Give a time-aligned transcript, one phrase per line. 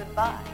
[0.00, 0.44] goodbye.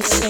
[0.00, 0.21] voice.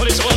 [0.00, 0.29] But it's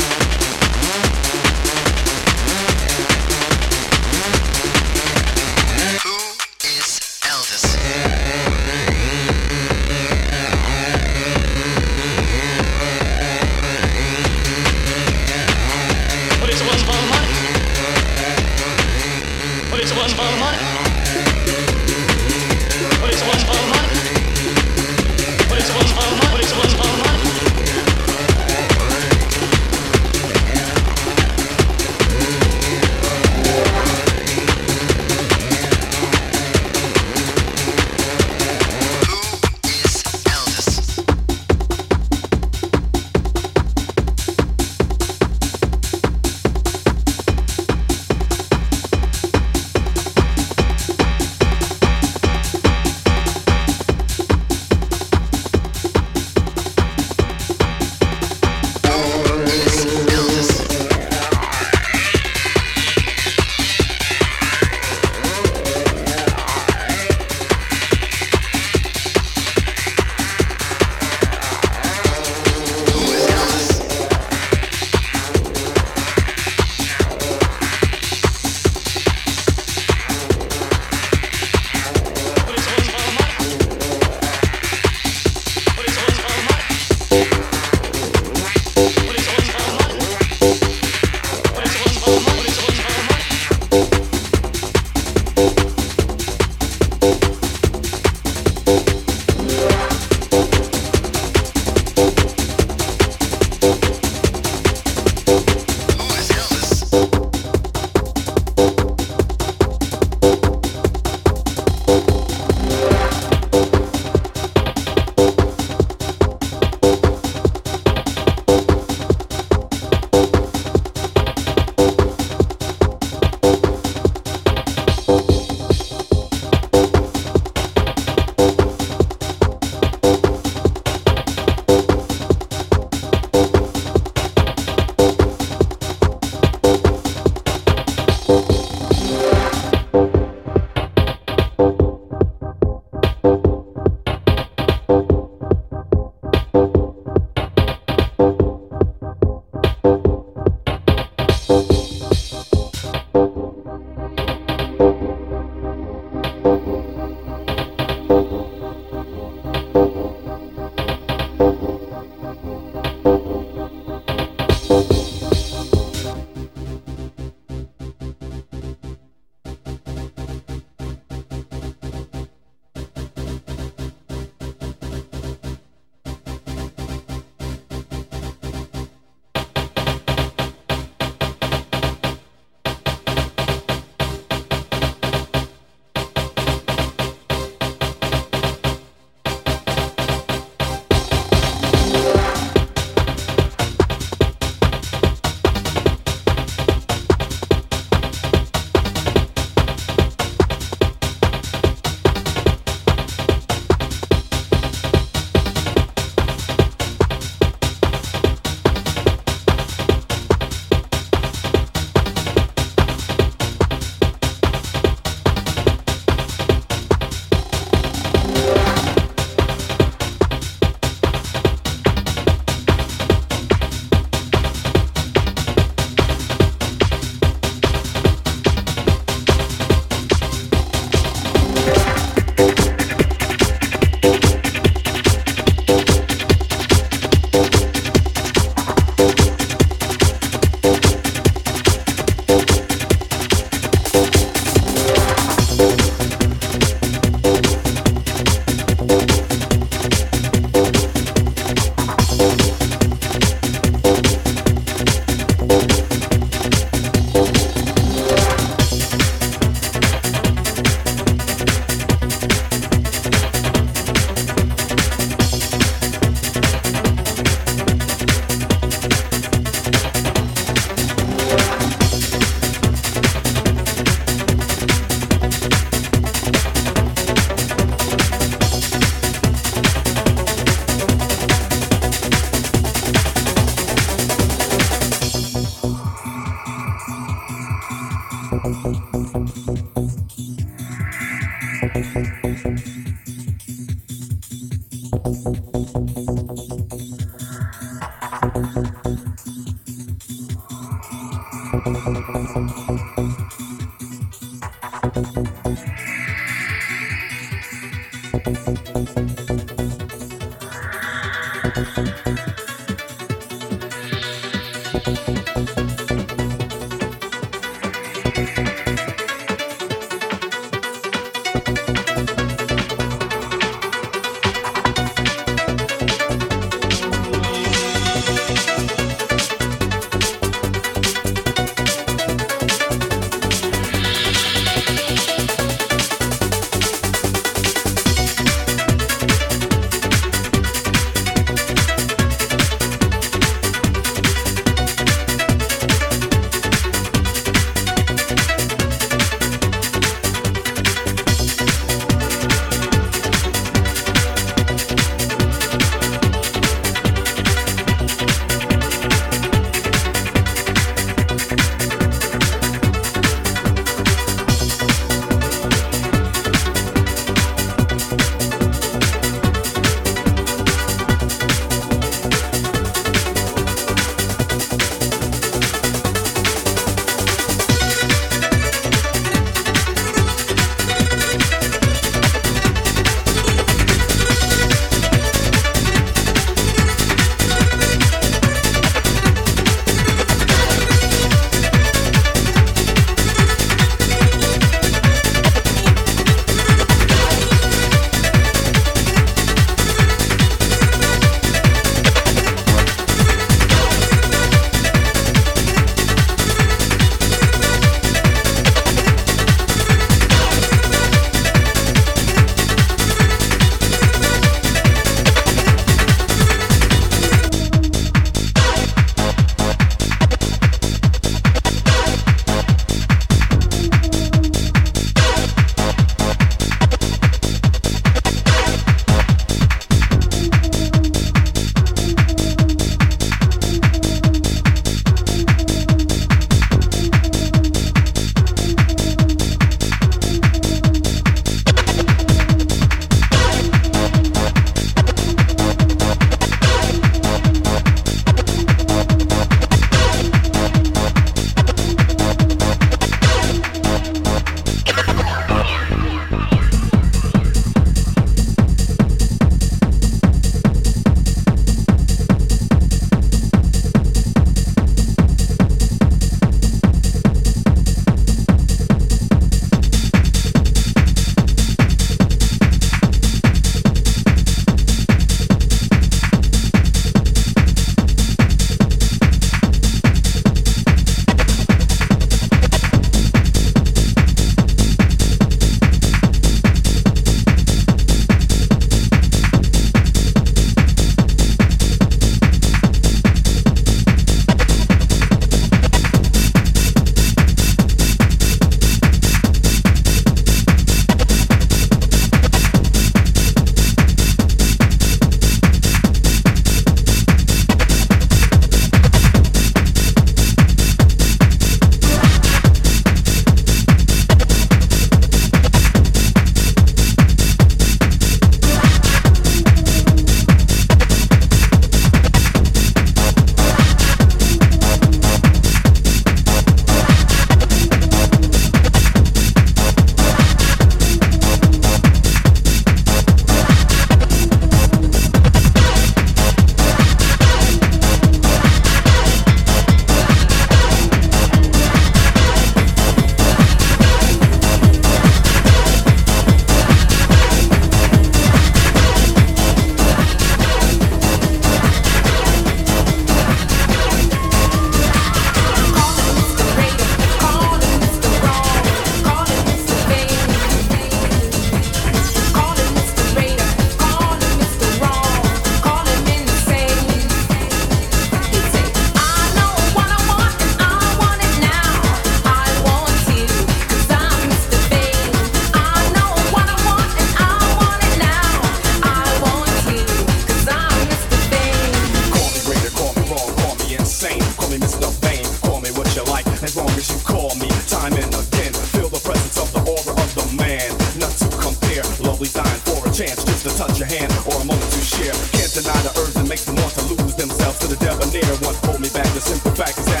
[599.55, 600.00] fact is that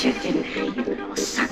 [0.00, 1.49] chicken, you little sucker.